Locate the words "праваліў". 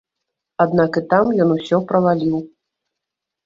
1.95-2.37